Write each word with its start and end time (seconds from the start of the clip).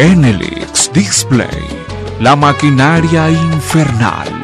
Enelix 0.00 0.90
Display, 0.94 1.60
la 2.20 2.34
maquinaria 2.34 3.28
infernal. 3.28 4.39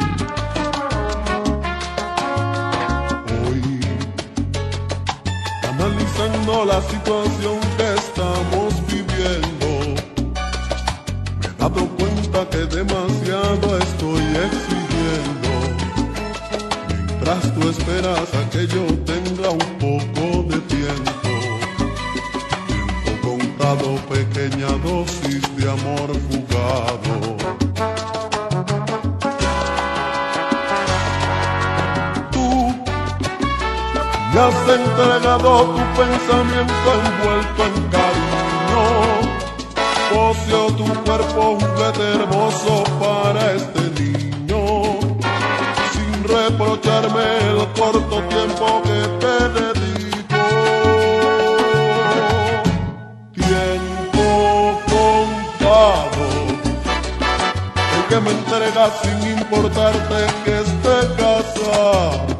me 58.21 58.31
entregas 58.31 58.91
sin 59.01 59.37
importarte 59.37 60.25
que 60.43 60.59
esté 60.59 60.97
casado. 61.17 62.37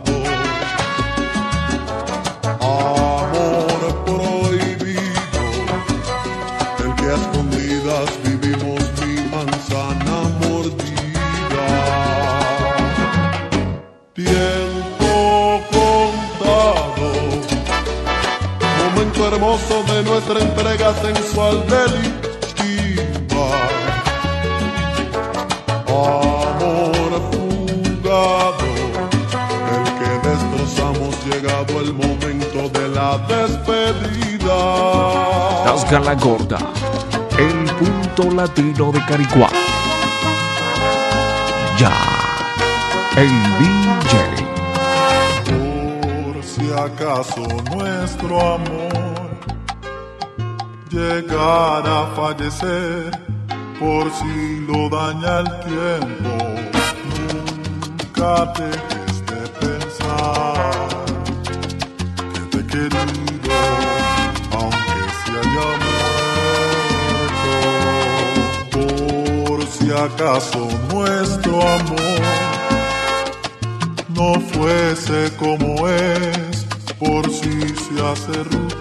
Amor 2.60 3.82
prohibido, 4.06 5.44
el 6.84 6.96
que 6.96 7.06
a 7.06 7.16
escondidas 7.16 8.10
vivimos 8.24 8.82
mi 9.02 9.14
manzana 9.30 10.18
mordida. 10.42 11.68
Tiempo 14.14 15.62
contado, 15.72 17.08
momento 18.84 19.28
hermoso 19.28 19.84
de 19.94 20.04
nuestra 20.04 20.40
entrega 20.40 20.94
sensual 20.96 21.64
delicada. 21.68 22.27
despedida. 33.28 34.58
Nazca 35.66 36.00
la 36.00 36.16
gorda, 36.16 36.58
el 37.38 37.66
punto 37.76 38.36
latino 38.36 38.92
de 38.92 39.06
Caricua. 39.06 39.50
Ya, 41.78 41.94
el 43.16 43.30
DJ. 43.60 44.14
Por 45.46 46.44
si 46.44 46.72
acaso 46.74 47.46
nuestro 47.76 48.54
amor 48.56 49.08
llegara 50.90 52.02
a 52.02 52.08
fallecer, 52.16 53.12
por 53.80 54.12
si 54.12 54.66
lo 54.68 54.90
daña 54.90 55.40
el 55.40 55.50
tiempo, 55.66 56.34
nunca 58.16 58.54
te 58.54 58.97
acaso 69.98 70.68
nuestro 70.94 71.62
amor 71.62 72.22
no 74.10 74.40
fuese 74.40 75.32
como 75.38 75.88
es, 75.88 76.66
por 77.00 77.30
si 77.30 77.60
se 77.70 78.06
hace 78.06 78.44
rutina. 78.44 78.78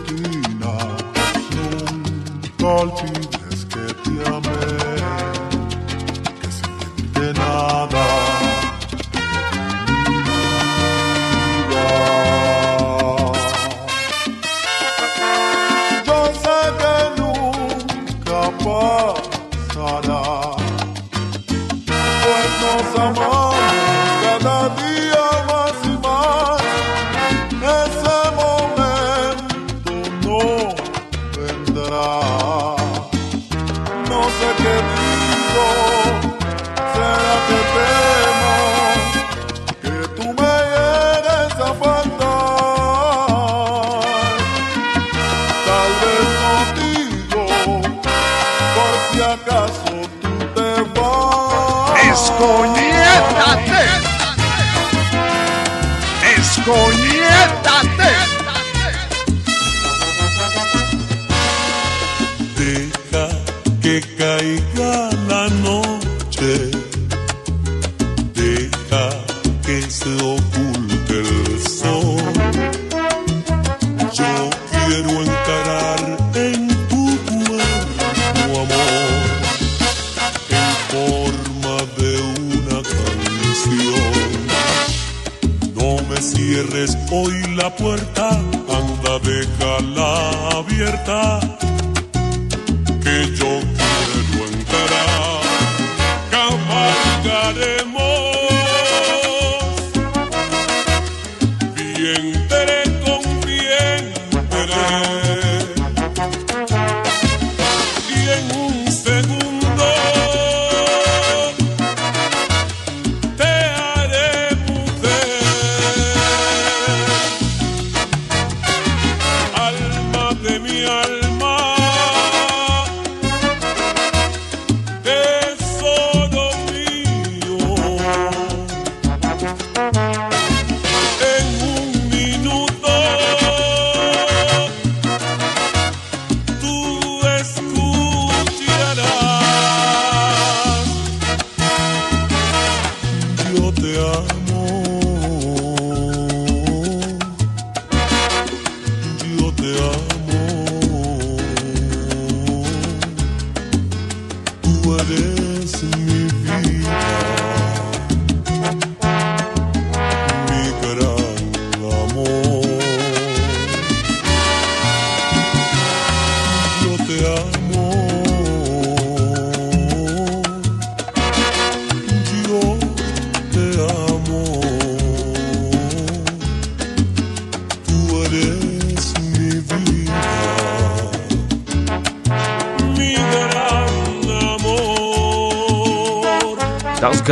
¡Descoñétate! 52.38 53.82
¡Descoñétate! 56.20 57.05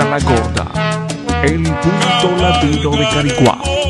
La 0.02 0.18
Gorda, 0.18 0.66
el 1.44 1.62
punto 1.62 2.42
latino 2.42 2.90
de 2.90 3.08
Caricuá. 3.10 3.83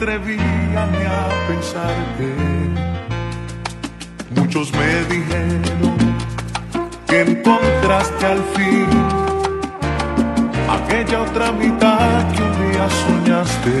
Atrevía 0.00 0.82
a 0.82 1.28
pensarte. 1.46 2.32
Muchos 4.34 4.72
me 4.72 5.04
dijeron 5.14 5.98
que 7.06 7.20
encontraste 7.20 8.24
al 8.24 8.42
fin 8.54 8.88
aquella 10.70 11.20
otra 11.20 11.52
mitad 11.52 12.32
que 12.32 12.42
un 12.42 12.72
día 12.72 12.88
soñaste. 13.02 13.76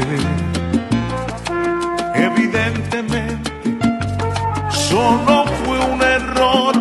Evidentemente 2.16 3.50
solo 4.70 5.46
fue 5.64 5.78
un 5.78 6.02
error. 6.02 6.74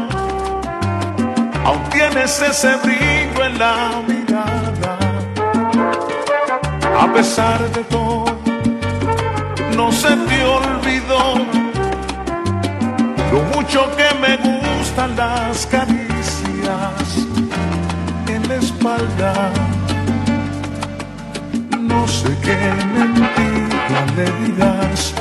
Aún 1.64 1.84
tienes 1.92 2.42
ese 2.42 2.76
brillo 2.84 3.46
en 3.46 3.58
la 3.58 4.02
mirada. 4.06 4.98
A 7.00 7.14
pesar 7.14 7.60
de 7.72 7.84
todo, 7.86 8.29
no 9.80 9.90
se 9.94 10.10
te 10.10 10.44
olvidó 10.44 11.36
lo 13.32 13.40
mucho 13.54 13.90
que 13.96 14.10
me 14.24 14.36
gustan 14.36 15.16
las 15.16 15.66
caricias 15.68 17.08
en 18.28 18.42
la 18.50 18.56
espalda. 18.56 19.34
No 21.92 22.06
sé 22.08 22.30
qué 22.46 22.60
mentira 22.98 24.02
le 24.18 24.28
dirás 24.44 25.14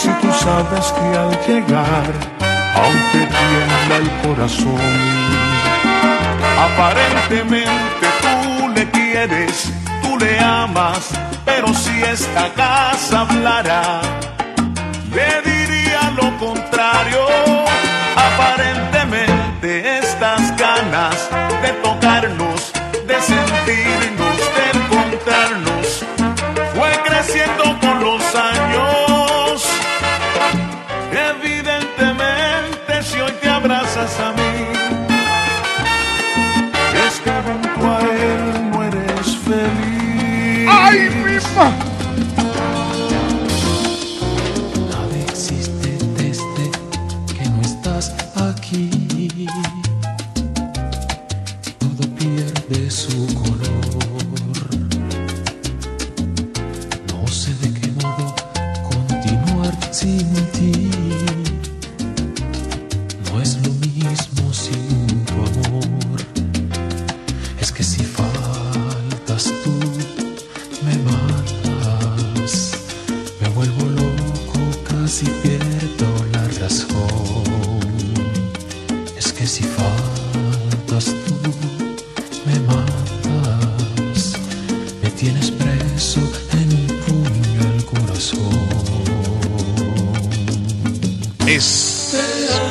si 0.00 0.08
tú 0.20 0.28
sabes 0.44 0.86
que 0.96 1.06
al 1.22 1.32
llegar, 1.46 2.12
aunque 2.82 3.20
tiembla 3.38 3.96
el 4.02 4.10
corazón, 4.24 4.92
aparentemente 6.66 8.06
tú 8.24 8.68
le 8.74 8.90
quieres, 8.90 9.72
tú 10.02 10.18
le 10.18 10.40
amas, 10.40 11.10
pero 11.54 11.72
si 11.72 12.02
esta 12.02 12.52
casa 12.54 13.20
hablara, 13.20 14.00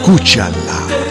Escúchala. 0.03 1.02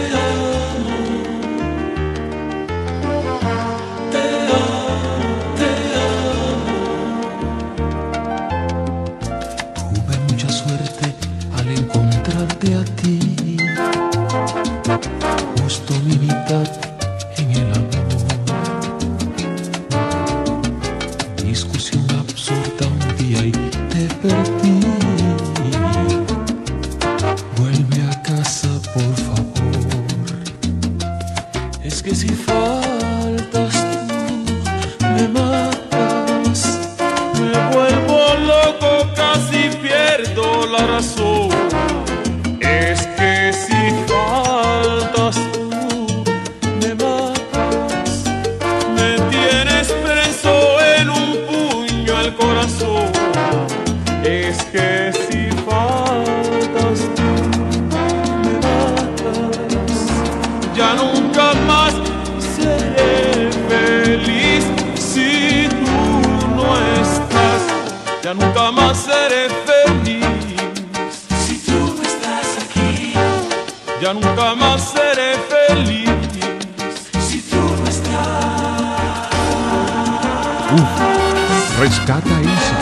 Uf, 82.02 82.08
rescata 82.08 82.40
esa. 82.40 82.78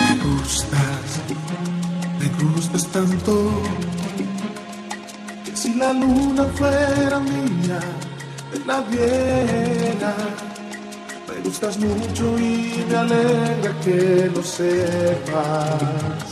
Me 0.00 0.12
gustas, 0.24 1.08
me 2.18 2.28
gustas 2.44 2.84
tanto. 2.88 3.34
Que 5.44 5.56
si 5.56 5.74
la 5.74 5.92
luna 5.92 6.44
fuera 6.54 7.20
mía, 7.20 7.80
te 8.52 8.58
la 8.66 8.82
diera. 8.82 10.14
Me 11.28 11.34
gustas 11.44 11.78
mucho 11.78 12.38
y 12.38 12.84
me 12.88 12.96
alegra 12.96 13.72
que 13.84 14.30
lo 14.34 14.42
sepas. 14.42 16.29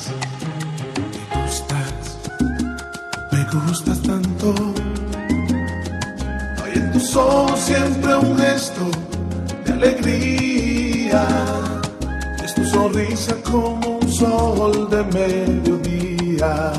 Sonrisa 12.98 13.34
como 13.44 13.98
un 13.98 14.12
sol 14.12 14.90
de 14.90 15.02
mediodía. 15.04 16.72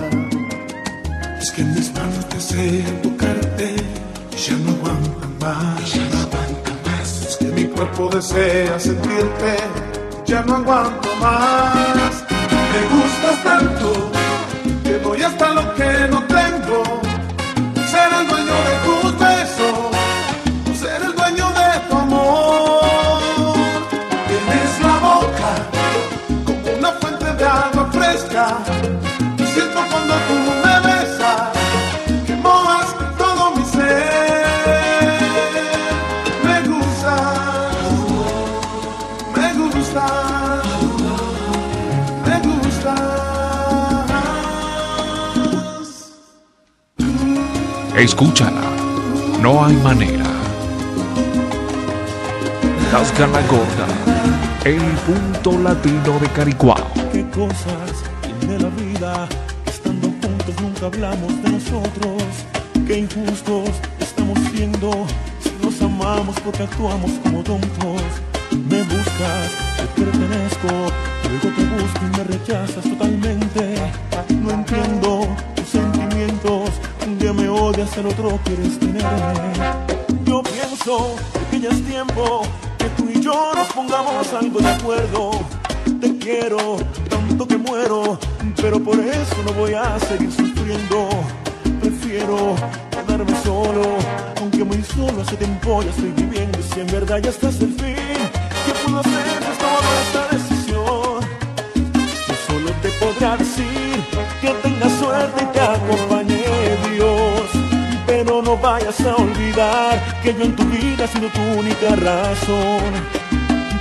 Es 1.40 1.52
que 1.52 1.64
mis 1.64 1.94
manos 1.94 2.30
desean 2.30 3.02
tocarte 3.02 3.76
y 4.32 4.38
ya 4.38 4.56
no 4.58 4.72
aguantan 4.72 5.38
más. 5.40 5.94
Ya 5.94 6.04
no 6.12 6.20
aguantan 6.20 6.78
más. 6.86 7.26
Es 7.28 7.38
que 7.38 7.46
mi 7.46 7.64
cuerpo 7.66 8.10
desea 8.10 8.80
sentirte, 8.80 9.58
ya 10.26 10.42
no 10.44 10.56
aguanto 10.58 11.10
más. 11.22 12.24
Me 12.72 12.82
gustas 12.96 13.44
tanto 13.44 14.12
que 14.84 15.00
doy 15.00 15.22
hasta 15.22 15.54
lo 15.54 15.74
que 15.76 16.08
no 16.12 16.24
tengo. 16.24 16.84
Ser 17.92 18.10
el 18.20 18.28
dueño 18.28 18.56
de 18.68 18.76
tus 18.86 19.20
besos, 19.20 19.99
Escúchala. 48.00 48.62
No 49.42 49.66
hay 49.66 49.76
manera. 49.76 50.24
Las 52.94 53.20
la 53.20 53.42
gorda. 53.42 53.88
El 54.64 54.80
punto 55.06 55.60
latino 55.62 56.18
de 56.22 56.30
Caricuao. 56.30 56.88
qué 57.12 57.30
cosas 57.30 57.92
tiene 58.40 58.58
la 58.58 58.70
vida. 58.70 59.28
Estando 59.66 60.08
juntos 60.08 60.62
nunca 60.62 60.86
hablamos 60.86 61.44
de 61.44 61.50
nosotros. 61.50 62.24
Qué 62.88 63.00
injustos 63.00 63.70
estamos 64.00 64.40
siendo. 64.54 65.06
Si 65.44 65.52
nos 65.62 65.82
amamos 65.82 66.40
porque 66.40 66.64
actuamos 66.64 67.12
como 67.22 67.44
tontos. 67.44 68.02
Me 68.70 68.82
buscas, 68.84 69.52
te 69.76 70.02
pertenezco. 70.02 70.72
Luego 71.28 71.50
te 71.54 71.66
busco 71.66 72.00
y 72.02 72.18
me 72.18 72.24
rechazas 72.24 72.84
totalmente. 72.86 73.76
No 74.42 74.52
entiendo. 74.52 75.28
Me 77.34 77.48
odias, 77.48 77.96
el 77.96 78.08
otro 78.08 78.40
quieres 78.44 78.80
tenerme. 78.80 79.54
Yo 80.26 80.42
pienso 80.42 81.16
que 81.52 81.60
ya 81.60 81.70
es 81.70 81.86
tiempo 81.86 82.42
que 82.80 82.86
tú 82.98 83.08
y 83.14 83.22
yo 83.22 83.52
nos 83.56 83.68
pongamos 83.68 84.34
algo 84.34 84.60
de 84.60 84.68
acuerdo. 84.68 85.32
Te 86.02 86.18
quiero 86.18 86.78
tanto 87.08 87.48
que 87.48 87.58
muero, 87.58 88.18
pero 88.60 88.80
por 88.80 89.00
eso 89.00 89.36
no 89.46 89.54
voy 89.54 89.74
a 89.76 90.00
seguir 90.00 90.32
sufriendo. 90.32 91.08
Prefiero 91.80 92.56
quedarme 92.90 93.36
solo, 93.44 93.84
aunque 94.42 94.64
muy 94.64 94.82
solo 94.82 95.22
hace 95.22 95.36
tiempo 95.36 95.84
ya 95.84 95.92
estoy 95.92 96.12
viviendo. 96.12 96.58
Y 96.60 96.64
si 96.64 96.80
en 96.80 96.88
verdad 96.88 97.20
ya 97.20 97.30
estás 97.30 97.62
el 97.62 97.74
fin, 97.74 97.99
vayas 108.62 109.00
a 109.02 109.16
olvidar 109.16 110.22
que 110.22 110.34
yo 110.34 110.44
en 110.44 110.56
tu 110.56 110.64
vida 110.66 111.06
he 111.06 111.08
sido 111.08 111.30
tu 111.30 111.42
única 111.60 111.96
razón. 111.96 113.30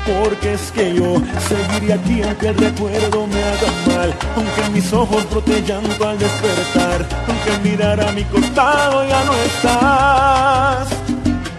Porque 0.07 0.55
es 0.55 0.71
que 0.73 0.95
yo 0.95 1.21
seguiré 1.49 1.93
aquí 1.93 2.23
aunque 2.23 2.49
el 2.49 2.57
recuerdo 2.57 3.27
me 3.27 3.43
haga 3.43 3.71
mal. 3.87 4.15
Aunque 4.37 4.71
mis 4.73 4.93
ojos 4.93 5.29
brote 5.31 5.57
al 5.57 6.19
despertar. 6.19 7.07
Aunque 7.29 7.69
mirar 7.69 8.01
a 8.01 8.13
mi 8.13 8.25
costado 8.25 9.07
ya 9.07 9.25
no 9.25 9.35
estás. 9.35 10.89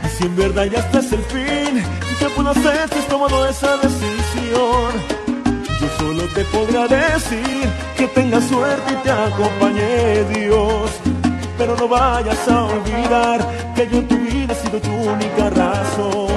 Y 0.06 0.18
si 0.18 0.26
en 0.26 0.36
verdad 0.36 0.66
ya 0.66 0.80
estás 0.80 1.12
el 1.12 1.24
fin, 1.24 1.84
¿qué 2.18 2.26
puedo 2.36 2.50
hacer 2.50 2.90
si 2.92 3.00
has 3.00 3.08
tomado 3.08 3.48
esa 3.48 3.78
decisión? 3.78 4.94
Yo 5.80 5.88
solo 5.98 6.24
te 6.34 6.44
podrá 6.46 6.88
decir 6.88 7.70
que 7.96 8.08
tengas 8.08 8.46
suerte 8.46 8.94
y 8.94 8.96
te 9.04 9.12
acompañe 9.12 10.24
Dios. 10.34 11.19
Pero 11.60 11.76
no 11.76 11.90
vayas 11.90 12.48
a 12.48 12.64
olvidar 12.68 13.46
que 13.76 13.86
yo 13.90 13.98
en 13.98 14.08
tu 14.08 14.18
vida 14.18 14.54
he 14.54 14.56
sido 14.56 14.80
tu 14.80 14.94
única 14.94 15.50
razón. 15.50 16.30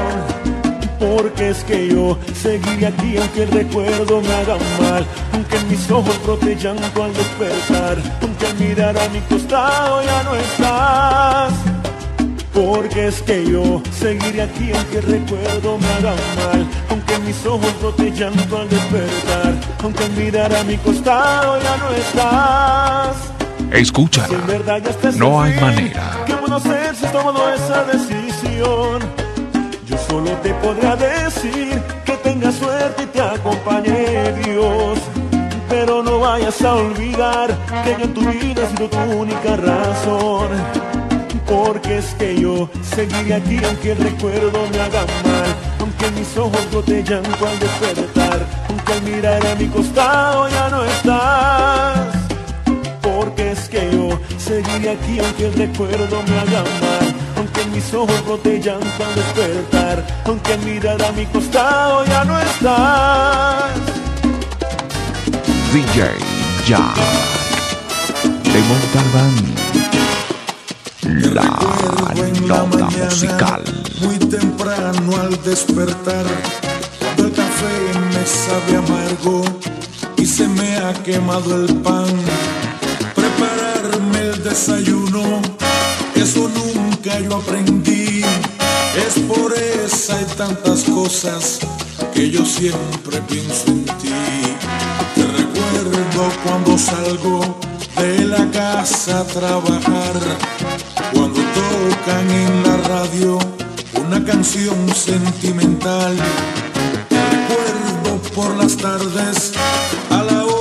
Porque 0.98 1.50
es 1.50 1.62
que 1.62 1.90
yo 1.90 2.18
seguiré 2.34 2.88
aquí 2.88 3.16
aunque 3.16 3.44
el 3.44 3.50
recuerdo 3.52 4.20
me 4.20 4.32
haga 4.34 4.56
mal. 4.80 5.06
Aunque 5.32 5.58
en 5.58 5.68
mis 5.68 5.88
ojos 5.92 6.20
brote 6.24 6.56
llanto 6.56 7.04
al 7.04 7.14
despertar. 7.14 7.98
Aunque 8.20 8.46
al 8.46 8.58
mirar 8.58 8.98
a 8.98 9.08
mi 9.10 9.20
costado 9.20 10.02
ya 10.02 10.24
no 10.24 10.34
estás. 10.34 11.52
Porque 12.52 13.06
es 13.06 13.22
que 13.22 13.48
yo 13.48 13.80
seguiré 13.96 14.42
aquí 14.42 14.72
aunque 14.74 14.98
el 14.98 15.04
recuerdo 15.04 15.78
me 15.78 15.86
haga 15.86 16.14
mal 16.36 16.66
Aunque 16.90 17.14
en 17.14 17.24
mis 17.24 17.46
ojos 17.46 17.72
brote 17.80 18.10
llanto 18.10 18.58
al 18.58 18.68
despertar 18.68 19.54
Aunque 19.82 20.04
al 20.04 20.10
mirar 20.12 20.54
a 20.54 20.62
mi 20.62 20.76
costado 20.76 21.58
ya 21.62 21.76
no 21.78 21.90
estás 21.94 23.41
Escúchala. 23.72 24.38
No 25.16 25.40
hay 25.40 25.58
manera. 25.58 26.22
¿Qué 26.26 26.34
puedo 26.34 26.56
hacer 26.56 26.94
si 26.94 27.06
he 27.06 27.08
tomado 27.08 27.52
esa 27.54 27.84
decisión? 27.84 29.00
Yo 29.86 29.96
solo 30.08 30.30
te 30.42 30.52
podré 30.54 30.96
decir 31.24 31.82
que 32.04 32.12
tengas 32.18 32.54
suerte 32.56 33.04
y 33.04 33.06
te 33.06 33.20
acompañe 33.20 34.32
Dios 34.44 34.98
Pero 35.68 36.02
no 36.02 36.20
vayas 36.20 36.62
a 36.62 36.74
olvidar 36.74 37.50
que 37.84 37.96
yo 37.98 38.04
en 38.04 38.14
tu 38.14 38.20
vida 38.20 38.62
he 38.62 38.76
sido 38.76 38.88
tu 38.88 38.98
única 38.98 39.56
razón 39.56 40.48
porque 41.46 41.98
es 41.98 42.14
que 42.14 42.40
yo 42.40 42.70
seguiré 42.82 43.34
aquí 43.34 43.60
aunque 43.62 43.92
el 43.92 43.98
recuerdo 43.98 44.66
me 44.70 44.80
haga 44.80 45.00
mal 45.00 45.56
Aunque 45.80 46.10
mis 46.12 46.34
ojos 46.38 46.70
brote 46.70 47.02
llanto 47.02 47.46
al 47.46 47.58
despertar 47.58 48.46
Aunque 48.70 48.92
al 48.92 49.02
mirar 49.02 49.46
a 49.46 49.54
mi 49.56 49.66
costado 49.66 50.48
ya 50.48 50.68
no 50.70 50.84
estás 50.84 52.01
Porque 53.14 53.52
es 53.52 53.68
que 53.68 53.90
yo 53.92 54.18
seguiré 54.38 54.90
aquí 54.90 55.18
aunque 55.18 55.46
el 55.46 55.54
recuerdo 55.54 56.22
me 56.22 56.38
haga 56.38 56.62
mal 56.80 57.14
Aunque 57.36 57.64
mis 57.66 57.92
ojos 57.94 58.24
brote 58.24 58.60
llanto 58.60 59.04
al 59.04 59.14
despertar 59.14 60.06
Aunque 60.24 60.56
mirar 60.58 61.02
a 61.02 61.12
mi 61.12 61.26
costado 61.26 62.04
ya 62.06 62.24
no 62.24 62.38
estás 62.40 63.72
DJ 65.72 66.02
Jack. 66.66 66.96
De 68.44 68.60
Montalbán. 68.68 69.34
La 71.34 71.42
nota 71.42 72.14
mañana, 72.14 72.90
musical. 73.04 73.62
Muy 74.02 74.18
temprano 74.18 75.16
al 75.18 75.42
despertar, 75.42 76.26
cuando 76.98 77.24
el 77.24 77.32
café 77.32 77.74
me 78.12 78.26
sabe 78.26 78.76
amargo 78.76 79.44
y 80.18 80.26
se 80.26 80.46
me 80.46 80.76
ha 80.76 80.92
quemado 81.02 81.64
el 81.64 81.74
pan. 81.76 82.06
Desayuno, 84.52 85.40
eso 86.14 86.46
nunca 86.46 87.18
yo 87.20 87.36
aprendí. 87.36 88.20
Es 88.94 89.18
por 89.26 89.50
esa 89.54 90.20
y 90.20 90.24
tantas 90.36 90.84
cosas 90.84 91.58
que 92.12 92.30
yo 92.30 92.44
siempre 92.44 93.22
pienso 93.26 93.68
en 93.68 93.86
ti. 93.86 94.12
Te 95.14 95.24
recuerdo 95.24 96.30
cuando 96.44 96.76
salgo 96.76 97.58
de 97.96 98.26
la 98.26 98.50
casa 98.50 99.20
a 99.20 99.24
trabajar, 99.24 100.20
cuando 101.14 101.40
tocan 101.40 102.30
en 102.30 102.62
la 102.62 102.76
radio 102.88 103.38
una 104.06 104.22
canción 104.22 104.76
sentimental. 104.94 106.14
Te 107.08 107.20
recuerdo 107.36 108.20
por 108.34 108.54
las 108.62 108.76
tardes 108.76 109.54
a 110.10 110.22
la 110.22 110.44
hora 110.44 110.51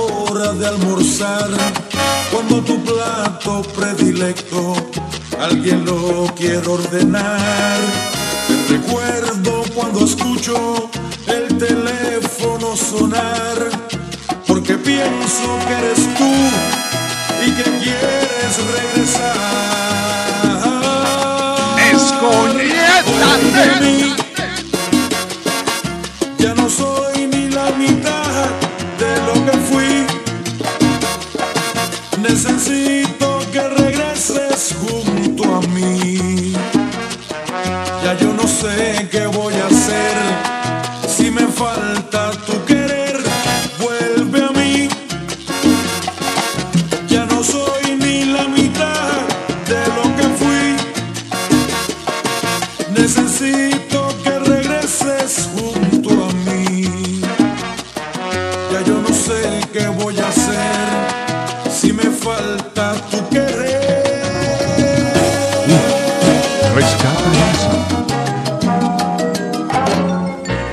hora 0.42 0.52
de 0.54 0.66
almorzar, 0.66 1.50
cuando 2.30 2.62
tu 2.62 2.82
plato 2.82 3.62
predilecto 3.74 4.74
alguien 5.40 5.84
lo 5.84 6.26
quiere 6.34 6.66
ordenar. 6.66 7.78
Te 8.48 8.56
recuerdo 8.74 9.62
cuando 9.74 10.04
escucho 10.04 10.90
el 11.26 11.46
teléfono 11.58 12.74
sonar, 12.76 13.70
porque 14.46 14.74
pienso 14.74 15.58
que 15.66 15.74
eres 15.74 16.14
tú 16.18 16.32
y 17.46 17.50
que 17.52 17.64
quieres 17.82 18.54
regresar. 18.74 19.36
¡Escoñétate! 21.92 24.21
Necesito 32.72 33.40
que 33.52 33.68
regreses 33.68 34.74
junto 34.80 35.44
a 35.44 35.60
mí. 35.60 36.54
Ya 38.02 38.16
yo 38.18 38.32
no 38.32 38.48
sé 38.48 39.08
qué 39.10 39.26
voy 39.26 39.52
a 39.54 39.66
hacer. 39.66 40.16
Si 41.06 41.30
me 41.30 41.46
falta 41.48 41.91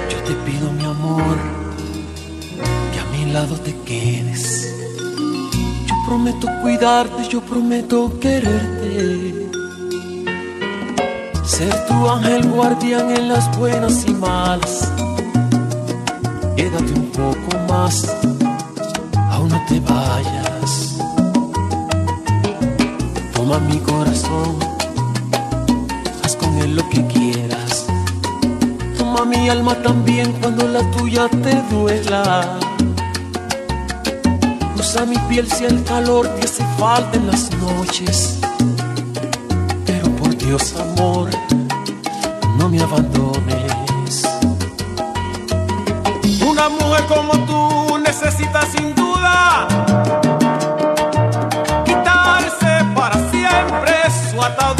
Yo 0.09 0.17
te 0.27 0.33
pido, 0.45 0.71
mi 0.73 0.85
amor, 0.85 1.37
que 2.93 2.99
a 2.99 3.05
mi 3.11 3.31
lado 3.31 3.55
te 3.55 3.75
quedes. 3.81 4.75
Yo 5.87 5.95
prometo 6.05 6.47
cuidarte, 6.61 7.27
yo 7.27 7.41
prometo 7.41 8.19
quererte. 8.19 9.49
Ser 11.43 11.87
tu 11.87 12.07
ángel 12.07 12.47
guardián 12.47 13.09
en 13.09 13.29
las 13.29 13.57
buenas 13.57 14.05
y 14.07 14.13
malas. 14.13 14.91
Quédate 16.55 16.93
un 16.93 17.09
poco 17.11 17.57
más, 17.67 18.05
aún 19.31 19.49
no 19.49 19.59
te 19.67 19.79
vayas. 19.79 20.95
Toma 23.33 23.57
mi 23.59 23.79
corazón, 23.79 24.59
quieras. 27.07 27.85
Toma 28.97 29.25
mi 29.25 29.49
alma 29.49 29.75
también 29.75 30.31
cuando 30.41 30.67
la 30.67 30.81
tuya 30.91 31.27
te 31.29 31.55
duela. 31.71 32.57
Usa 34.77 35.05
mi 35.05 35.17
piel 35.29 35.49
si 35.51 35.65
el 35.65 35.83
calor 35.83 36.27
te 36.27 36.45
hace 36.45 36.63
falta 36.77 37.17
en 37.17 37.27
las 37.27 37.51
noches. 37.57 38.39
Pero 39.85 40.09
por 40.17 40.35
Dios, 40.37 40.75
amor, 40.75 41.29
no 42.57 42.69
me 42.69 42.81
abandones. 42.81 44.23
Una 46.45 46.69
mujer 46.69 47.05
como 47.07 47.33
tú 47.45 47.97
necesita 47.99 48.61
sin 48.71 48.95
duda 48.95 49.67
quitarse 51.85 52.85
para 52.95 53.15
siempre 53.31 53.93
su 54.31 54.41
atadura. 54.41 54.78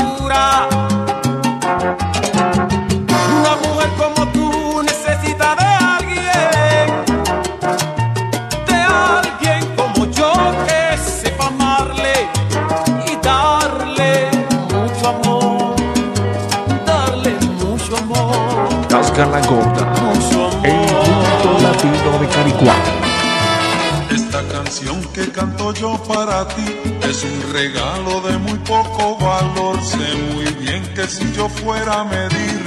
Regalo 27.60 28.22
de 28.22 28.38
muy 28.38 28.58
poco 28.60 29.18
valor. 29.18 29.76
Sé 29.84 30.08
muy 30.32 30.50
bien 30.64 30.82
que 30.96 31.06
si 31.08 31.26
yo 31.34 31.50
fuera 31.50 32.02
a 32.02 32.04
medir 32.06 32.60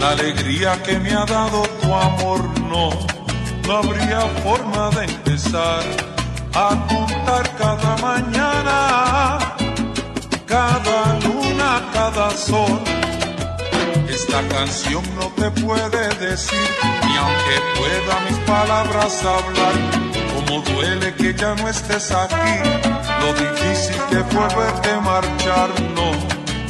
la 0.00 0.10
alegría 0.10 0.80
que 0.84 0.98
me 1.00 1.12
ha 1.12 1.24
dado 1.24 1.62
tu 1.80 1.92
amor, 1.92 2.40
no, 2.72 2.90
no 3.66 3.72
habría 3.80 4.20
forma 4.44 4.90
de 4.90 5.04
empezar 5.06 5.82
a 6.54 6.68
contar 6.92 7.44
cada 7.62 7.96
mañana, 8.08 8.76
cada 10.46 10.98
luna, 11.24 11.70
cada 11.92 12.30
sol. 12.30 12.78
Esta 14.08 14.40
canción 14.54 15.02
no 15.18 15.26
te 15.40 15.50
puede 15.62 16.02
decir, 16.26 16.68
ni 17.06 17.14
aunque 17.24 17.56
pueda 17.78 18.14
mis 18.28 18.38
palabras 18.54 19.24
hablar, 19.36 19.74
como 20.32 20.62
duele 20.62 21.14
que 21.14 21.34
ya 21.34 21.54
no 21.56 21.68
estés 21.68 22.12
aquí, 22.12 22.77
lo 23.20 23.32
difícil 23.34 23.96
que 24.10 24.20
fue 24.30 24.46
verte 24.56 24.90
marchar, 25.00 25.68
no, 25.94 26.08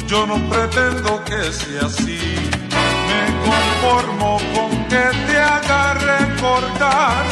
yo 0.07 0.25
no 0.25 0.37
pretendo 0.49 1.23
que 1.25 1.41
sea 1.51 1.85
así, 1.85 2.19
me 3.09 3.23
conformo 3.47 4.37
con 4.53 4.71
que 4.85 5.05
te 5.27 5.37
haga 5.37 5.93
recordar, 5.93 7.25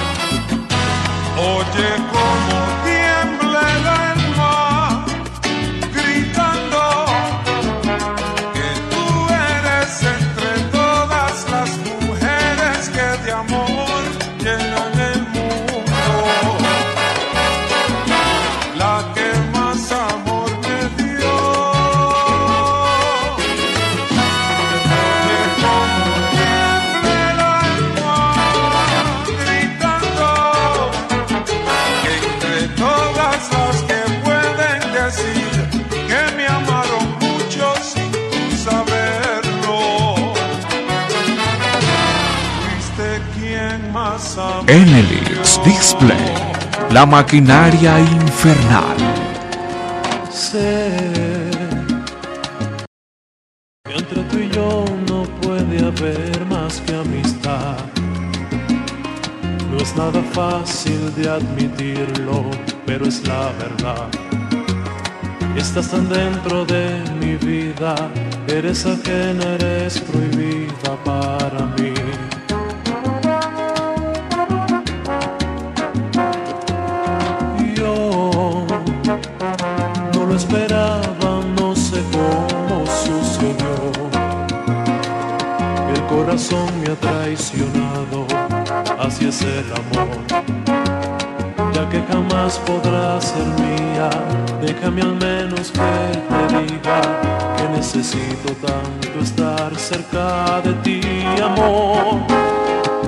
oye 1.38 1.90
como 2.12 2.47
La 46.98 47.06
maquinaria 47.06 48.00
infernal. 48.00 48.98
Sé 50.32 50.88
entre 53.86 54.24
tú 54.24 54.40
y 54.40 54.50
yo 54.50 54.84
no 55.08 55.22
puede 55.40 55.78
haber 55.78 56.44
más 56.48 56.82
que 56.82 56.96
amistad. 56.96 57.78
No 59.70 59.78
es 59.78 59.96
nada 59.96 60.24
fácil 60.34 61.14
de 61.18 61.30
admitirlo, 61.30 62.50
pero 62.88 63.06
es 63.06 63.28
la 63.28 63.52
verdad. 63.62 64.10
Estás 65.56 65.92
tan 65.92 66.10
dentro 66.10 66.66
de 66.66 67.04
mi 67.22 67.36
vida, 67.36 67.94
eres 68.48 68.88
ajena, 68.88 69.46
eres 69.60 70.00
prohibida 70.00 70.92
para 71.06 71.64
mí. 71.78 71.97
Corazón 86.28 86.70
me 86.82 86.92
ha 86.92 86.96
traicionado, 86.96 88.28
así 89.00 89.30
es 89.30 89.42
amor. 89.42 90.10
Ya 91.74 91.88
que 91.88 92.04
jamás 92.12 92.60
podrá 92.60 93.22
ser 93.22 93.48
mía, 93.62 94.10
déjame 94.62 95.04
al 95.04 95.16
menos 95.16 95.72
que 95.72 95.80
te 96.30 96.58
diga 96.58 97.02
que 97.56 97.70
necesito 97.78 98.52
tanto 98.62 99.20
estar 99.24 99.74
cerca 99.78 100.60
de 100.66 100.74
ti, 100.84 101.02
amor. 101.42 102.20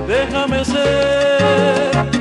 Déjame 0.08 0.64
ser 0.64 2.19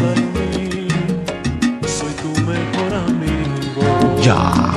en 0.00 0.32
mí, 0.32 0.88
soy 1.86 2.12
tu 2.14 2.30
mejor 2.42 2.94
amigo. 2.94 4.20
Ya, 4.22 4.73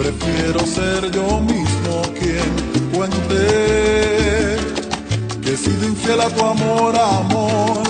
prefiero 0.00 0.60
ser 0.66 1.10
yo 1.10 1.40
mismo 1.40 2.02
quien 2.18 2.50
cuente 2.90 4.56
que 5.42 5.52
he 5.52 5.56
sido 5.56 5.88
infiel 5.88 6.20
a 6.22 6.28
tu 6.30 6.42
amor, 6.42 6.96
amor, 6.96 7.82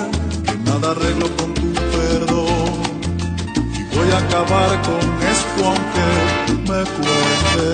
que 0.44 0.54
nada 0.68 0.90
arreglo 0.90 1.28
con 1.36 1.54
tu 1.54 1.72
perdón. 1.94 2.80
Y 3.78 3.96
voy 3.96 4.10
a 4.10 4.18
acabar 4.18 4.70
con 4.82 5.04
esto 5.34 5.60
aunque 5.70 6.08
me 6.68 6.82
cueste. 6.96 7.66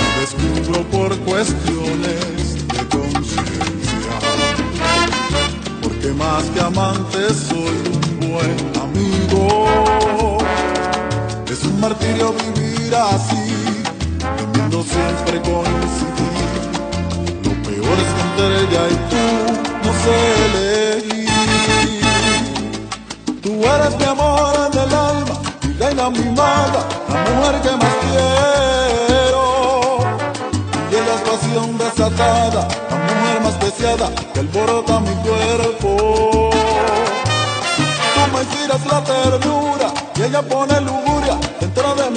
Me 0.00 0.08
descubro 0.20 0.82
por 0.90 1.16
cuestiones 1.18 2.66
de 2.74 2.88
conciencia 2.88 4.14
porque 5.80 6.08
más 6.14 6.42
que 6.52 6.60
amante 6.60 7.20
soy 7.34 7.76
un 7.94 8.30
buen 8.30 8.56
amigo. 8.82 10.38
Es 11.48 11.62
un 11.62 11.80
martirio 11.80 12.32
vivir 12.32 12.63
así, 12.92 13.82
temiendo 14.36 14.82
siempre 14.82 15.40
coincidir. 15.40 16.62
Lo 17.44 17.52
peor 17.62 17.98
es 17.98 18.10
que 18.14 18.20
entre 18.20 18.46
ella 18.60 18.82
y 18.90 18.96
tú 19.10 19.24
no 19.84 19.90
sé 20.02 20.16
elegir. 20.46 21.28
Tú 23.42 23.50
eres 23.62 23.96
mi 23.96 24.04
amor 24.04 24.70
del 24.70 24.94
alma, 24.94 25.34
mi 25.62 25.72
reina 25.74 26.10
mimada, 26.10 26.80
la 27.08 27.16
mujer 27.30 27.54
que 27.62 27.72
más 27.76 27.94
quiero. 28.02 29.42
Y 30.90 30.92
ella 30.94 31.14
es 31.14 31.22
pasión 31.30 31.78
desatada, 31.78 32.62
la 32.90 32.96
mujer 32.96 33.40
más 33.42 33.56
deseada 33.60 34.08
que 34.32 34.40
alborota 34.40 35.00
mi 35.00 35.14
cuerpo. 35.26 36.50
Tú 38.14 38.20
me 38.32 38.40
inspiras 38.42 38.86
la 38.86 39.04
ternura 39.04 39.88
y 40.16 40.22
ella 40.22 40.42
pone 40.42 40.80
lujuria 40.80 41.38
dentro 41.60 41.94
de 41.94 42.10
mis 42.10 42.13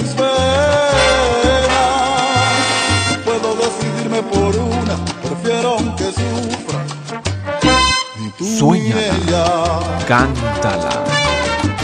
Cántala 10.08 11.04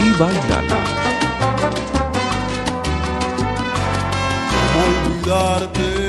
y 0.03 0.09
bailala. 0.17 0.79
¿Cómo 4.73 4.85
olvidarte 4.87 6.04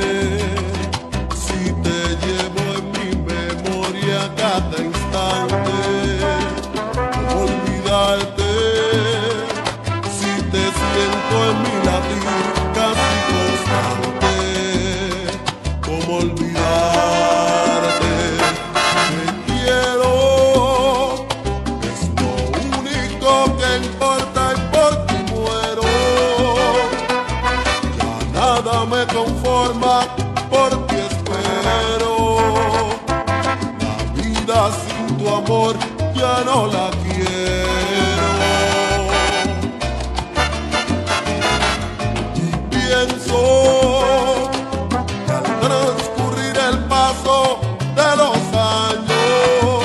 paso 47.26 47.60
de 47.94 48.16
los 48.16 48.36
años, 48.54 49.84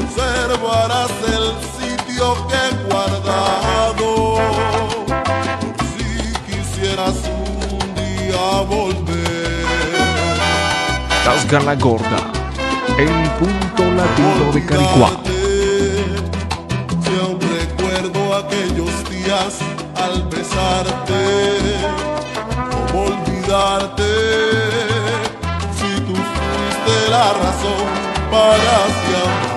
observarás 0.00 1.10
el 1.26 1.46
sitio 1.76 2.24
que 2.48 2.56
he 2.56 2.72
guardado 2.90 4.08
si 5.94 6.06
quisieras 6.46 7.16
un 7.70 7.94
día 7.94 8.44
volver. 8.68 9.64
Tasga 11.24 11.60
la 11.60 11.74
gorda. 11.74 12.32
El 12.98 13.30
punto 13.38 13.82
latino 13.94 14.52
de 14.52 14.66
Caricuá. 14.66 15.10
Si 17.02 17.12
aún 17.18 17.38
recuerdo 17.40 18.36
aquellos 18.36 19.10
días 19.10 19.58
al 19.96 20.22
besarte, 20.28 21.22
cómo 22.70 23.04
olvidarte 23.04 24.49
la 27.10 27.32
razón 27.32 27.86
para 28.30 28.76
así 28.86 29.49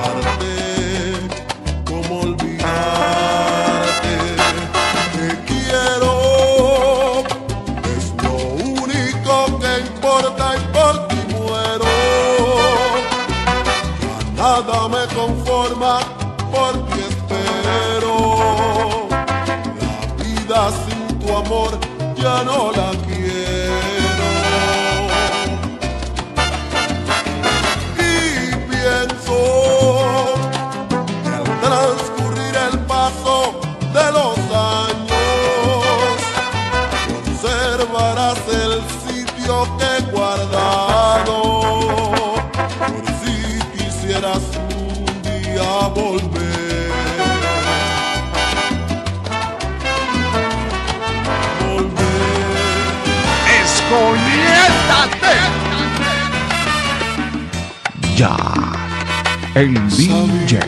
el 59.56 59.74
DJ. 59.89 60.60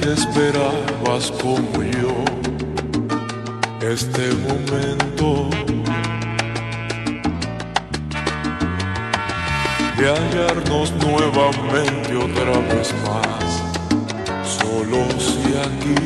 Que 0.00 0.12
esperabas 0.12 1.30
como 1.42 1.82
yo 1.82 2.24
este 3.82 4.32
momento 4.48 5.50
de 9.98 10.06
hallarnos 10.06 10.92
nuevamente 10.96 12.16
otra 12.16 12.58
vez 12.74 12.94
más, 13.06 13.62
solos 14.46 15.38
y 15.44 15.50
aquí. 15.58 15.98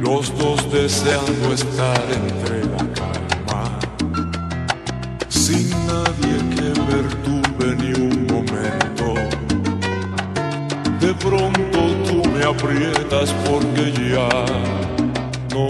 Los 0.00 0.36
dos 0.36 0.70
deseando 0.72 1.52
estar 1.52 2.02
entre 2.10 2.64
me 12.44 12.50
aprietas 12.50 13.32
porque 13.48 13.92
ya 13.92 14.28
no 15.54 15.68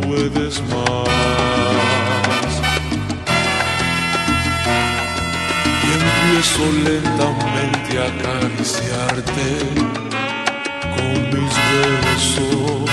puedes 0.00 0.60
más. 0.62 1.08
Y 5.82 5.88
empiezo 6.00 6.64
lentamente 6.84 7.90
a 7.98 8.06
acariciarte 8.06 9.48
con 10.96 11.16
mis 11.32 11.54
besos. 11.72 12.90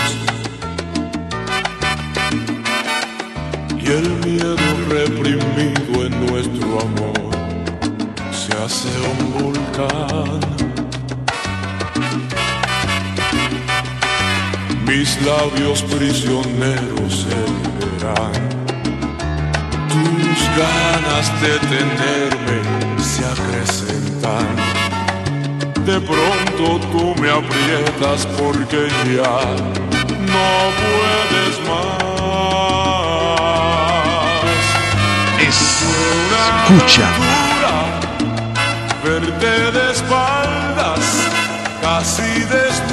Y 3.80 3.86
el 3.88 4.08
miedo 4.26 4.68
reprimido 4.90 6.06
en 6.06 6.14
nuestro 6.28 6.70
amor 6.82 7.32
se 8.32 8.52
hace 8.58 8.90
un 9.12 9.20
volcán. 9.34 10.63
Mis 15.04 15.20
labios 15.26 15.82
prisioneros 15.82 17.12
se 17.12 17.36
liberan. 17.54 18.32
Tus 19.90 20.42
ganas 20.58 21.26
de 21.42 21.54
tenerme 21.74 22.58
se 23.04 23.22
acrecentan. 23.26 24.48
De 25.86 26.00
pronto 26.00 26.80
tú 26.94 27.04
me 27.22 27.30
aprietas 27.30 28.26
porque 28.38 28.88
ya 29.14 29.40
no 30.32 30.50
puedes 30.80 31.54
más. 31.68 32.06
Escucha. 36.70 37.10
Verte 39.04 39.54
de 39.74 39.84
espaldas, 39.92 41.06
casi 41.82 42.32
desnuda. 42.40 42.93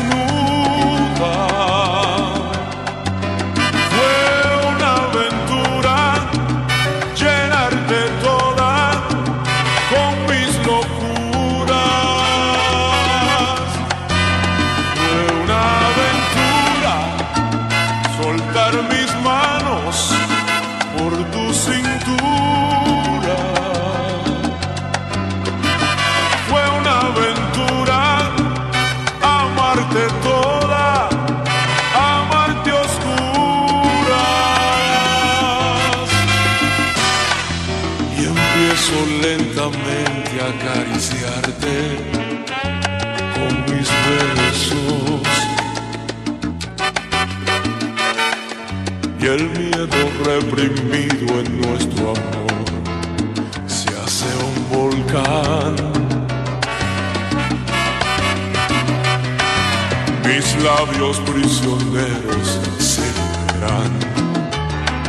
Labios 60.87 61.19
prisioneros 61.21 62.59
se 62.79 63.03
liberan. 63.03 63.93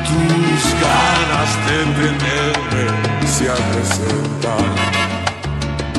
Tus 0.07 0.63
ganas 0.83 1.51
de 1.67 1.77
tenerme 1.99 2.85
se 3.25 3.49
acrecentan. 3.49 4.69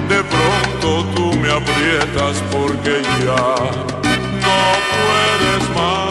De 0.08 0.22
pronto 0.24 0.88
tú 1.14 1.32
me 1.38 1.50
aprietas 1.50 2.36
porque 2.50 3.02
ya 3.24 3.54
no 4.44 4.58
puedes 4.92 5.76
más. 5.76 6.01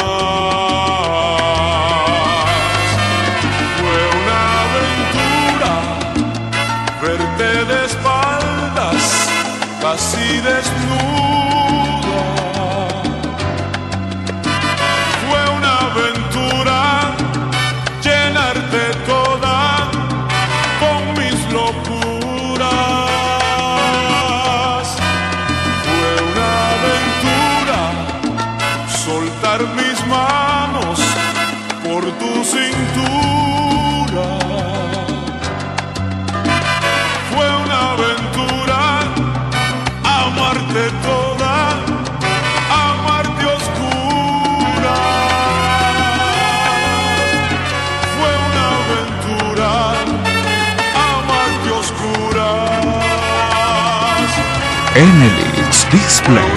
Display, 55.89 56.51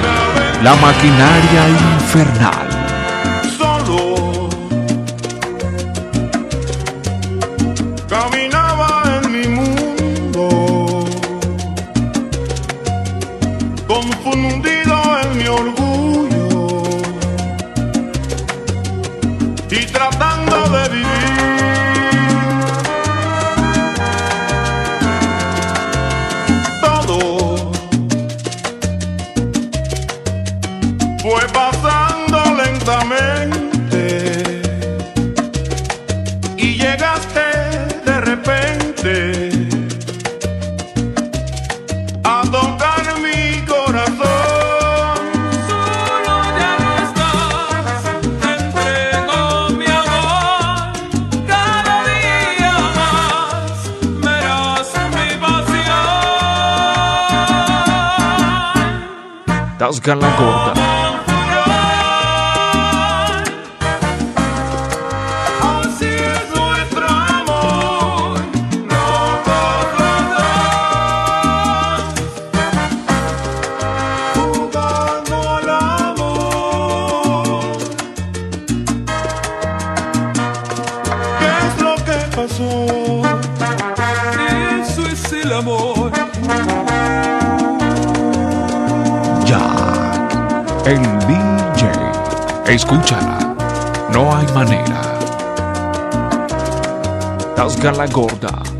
la 0.63 0.75
maquinaria 0.77 1.69
infernal. 1.69 2.74
música. 60.13 60.84
Gorda. 98.07 98.74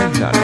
Amor. 0.00 0.43